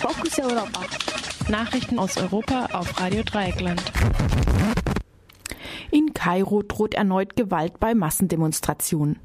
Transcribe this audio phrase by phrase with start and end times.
[0.00, 0.80] Fokus Europa.
[1.50, 3.82] Nachrichten aus Europa auf Radio Dreieckland.
[5.90, 9.18] In Kairo droht erneut Gewalt bei Massendemonstrationen.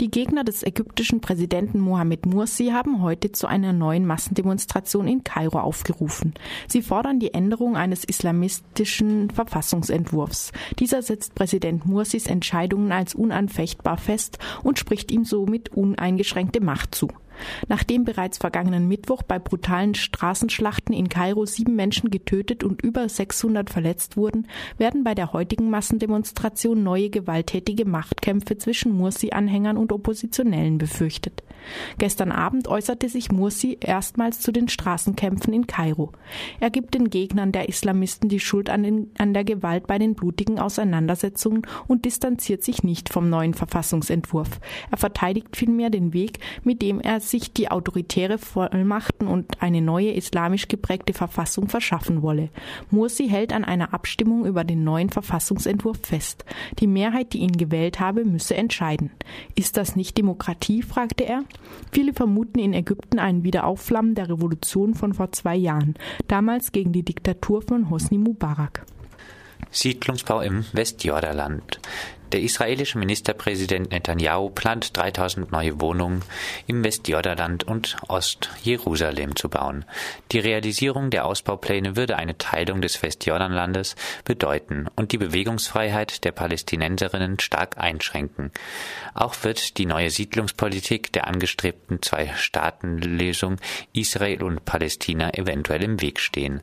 [0.00, 5.58] Die Gegner des ägyptischen Präsidenten Mohamed Mursi haben heute zu einer neuen Massendemonstration in Kairo
[5.58, 6.32] aufgerufen.
[6.66, 10.52] Sie fordern die Änderung eines islamistischen Verfassungsentwurfs.
[10.78, 17.08] Dieser setzt Präsident Mursis Entscheidungen als unanfechtbar fest und spricht ihm somit uneingeschränkte Macht zu.
[17.68, 23.70] Nachdem bereits vergangenen Mittwoch bei brutalen Straßenschlachten in Kairo sieben Menschen getötet und über 600
[23.70, 24.46] verletzt wurden,
[24.78, 31.42] werden bei der heutigen Massendemonstration neue gewalttätige Machtkämpfe zwischen Mursi-Anhängern und Oppositionellen befürchtet.
[31.98, 36.12] Gestern Abend äußerte sich Mursi erstmals zu den Straßenkämpfen in Kairo.
[36.60, 40.14] Er gibt den Gegnern der Islamisten die Schuld an, den, an der Gewalt bei den
[40.14, 44.60] blutigen Auseinandersetzungen und distanziert sich nicht vom neuen Verfassungsentwurf.
[44.90, 50.12] Er verteidigt vielmehr den Weg, mit dem er sich die autoritäre Vollmachten und eine neue
[50.12, 52.50] islamisch geprägte Verfassung verschaffen wolle.
[52.90, 56.44] Mursi hält an einer Abstimmung über den neuen Verfassungsentwurf fest.
[56.78, 59.10] Die Mehrheit, die ihn gewählt habe, müsse entscheiden.
[59.54, 60.82] Ist das nicht Demokratie?
[60.82, 61.44] fragte er.
[61.90, 65.94] Viele vermuten in Ägypten ein Wiederaufflammen der Revolution von vor zwei Jahren,
[66.28, 68.84] damals gegen die Diktatur von Hosni Mubarak.
[69.70, 71.80] Siedlungsbau im Westjordanland.
[72.32, 76.22] Der israelische Ministerpräsident Netanyahu plant 3000 neue Wohnungen
[76.66, 79.84] im Westjordanland und Ostjerusalem zu bauen.
[80.32, 87.38] Die Realisierung der Ausbaupläne würde eine Teilung des Westjordanlandes bedeuten und die Bewegungsfreiheit der Palästinenserinnen
[87.38, 88.50] stark einschränken.
[89.12, 93.56] Auch wird die neue Siedlungspolitik der angestrebten Zwei-Staaten-Lösung
[93.92, 96.62] Israel und Palästina eventuell im Weg stehen.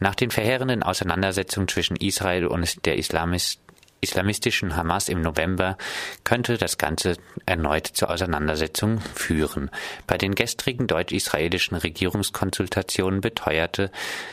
[0.00, 3.60] Nach den verheerenden Auseinandersetzungen zwischen Israel und der Islamist
[4.00, 5.76] islamistischen Hamas im November
[6.24, 9.70] könnte das Ganze erneut zur Auseinandersetzung führen.
[10.06, 13.90] Bei den gestrigen deutsch-israelischen Regierungskonsultationen beteuerte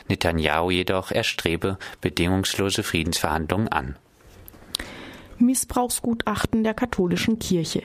[0.08, 3.96] Netanyahu jedoch, er strebe bedingungslose Friedensverhandlungen an.
[5.40, 7.84] Missbrauchsgutachten der katholischen Kirche.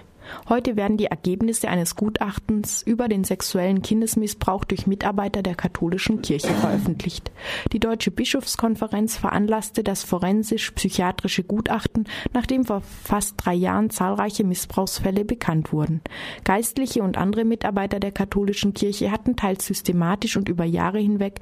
[0.49, 6.49] Heute werden die Ergebnisse eines Gutachtens über den sexuellen Kindesmissbrauch durch Mitarbeiter der katholischen Kirche
[6.49, 7.31] veröffentlicht.
[7.73, 15.73] Die Deutsche Bischofskonferenz veranlasste das forensisch-psychiatrische Gutachten, nachdem vor fast drei Jahren zahlreiche Missbrauchsfälle bekannt
[15.73, 16.01] wurden.
[16.45, 21.41] Geistliche und andere Mitarbeiter der katholischen Kirche hatten teils systematisch und über Jahre hinweg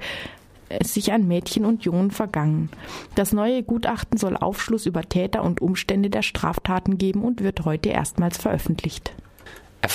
[0.83, 2.69] sich an Mädchen und Jungen vergangen.
[3.15, 7.89] Das neue Gutachten soll Aufschluss über Täter und Umstände der Straftaten geben und wird heute
[7.89, 9.13] erstmals veröffentlicht.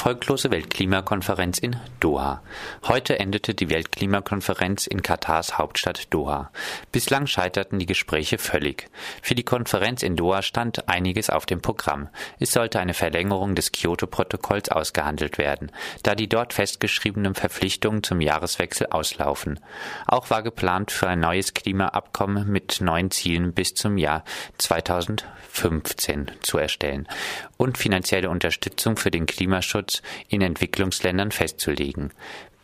[0.06, 2.40] Erfolglose Weltklimakonferenz in Doha.
[2.86, 6.52] Heute endete die Weltklimakonferenz in Katars Hauptstadt Doha.
[6.92, 8.88] Bislang scheiterten die Gespräche völlig.
[9.20, 12.08] Für die Konferenz in Doha stand einiges auf dem Programm.
[12.38, 15.72] Es sollte eine Verlängerung des Kyoto-Protokolls ausgehandelt werden,
[16.04, 19.58] da die dort festgeschriebenen Verpflichtungen zum Jahreswechsel auslaufen.
[20.06, 24.22] Auch war geplant für ein neues Klimaabkommen mit neuen Zielen bis zum Jahr
[24.58, 27.08] 2015 zu erstellen
[27.56, 29.95] und finanzielle Unterstützung für den Klimaschutz
[30.28, 32.12] In Entwicklungsländern festzulegen.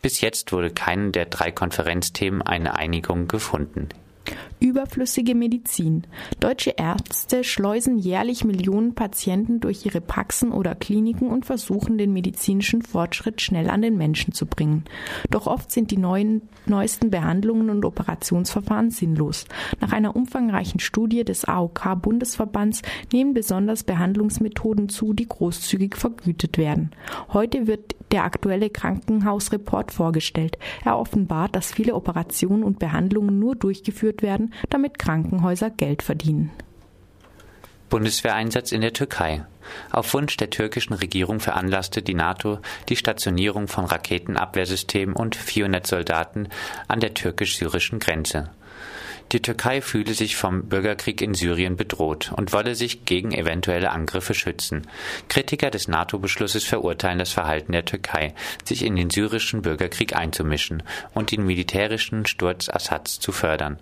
[0.01, 3.89] Bis jetzt wurde keinen der drei Konferenzthemen eine Einigung gefunden.
[4.59, 6.03] Überflüssige Medizin.
[6.39, 12.81] Deutsche Ärzte schleusen jährlich Millionen Patienten durch ihre Praxen oder Kliniken und versuchen, den medizinischen
[12.81, 14.85] Fortschritt schnell an den Menschen zu bringen.
[15.29, 19.45] Doch oft sind die neuen, neuesten Behandlungen und Operationsverfahren sinnlos.
[19.81, 26.91] Nach einer umfangreichen Studie des AOK-Bundesverbands nehmen besonders Behandlungsmethoden zu, die großzügig vergütet werden.
[27.33, 30.57] Heute wird der aktuelle Krankenhausreport vorgestellt.
[30.85, 36.51] Er offenbart, dass viele Operationen und Behandlungen nur durchgeführt werden, damit Krankenhäuser Geld verdienen.
[37.89, 39.45] Bundeswehreinsatz in der Türkei.
[39.91, 42.59] Auf Wunsch der türkischen Regierung veranlasste die NATO
[42.89, 46.49] die Stationierung von Raketenabwehrsystemen und 400 Soldaten
[46.87, 48.49] an der türkisch-syrischen Grenze.
[49.33, 54.35] Die Türkei fühle sich vom Bürgerkrieg in Syrien bedroht und wolle sich gegen eventuelle Angriffe
[54.35, 54.85] schützen.
[55.27, 60.83] Kritiker des NATO-Beschlusses verurteilen das Verhalten der Türkei, sich in den syrischen Bürgerkrieg einzumischen
[61.15, 63.79] und den militärischen Sturz Assads zu fördern.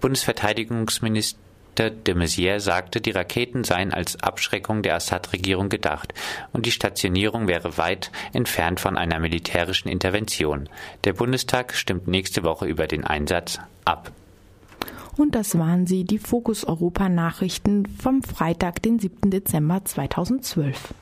[0.00, 6.14] Bundesverteidigungsminister de Maizière sagte, die Raketen seien als Abschreckung der Assad-Regierung gedacht
[6.52, 10.68] und die Stationierung wäre weit entfernt von einer militärischen Intervention.
[11.02, 14.12] Der Bundestag stimmt nächste Woche über den Einsatz ab.
[15.18, 19.32] Und das waren sie, die Fokus Europa Nachrichten vom Freitag, den 7.
[19.32, 20.94] Dezember 2012.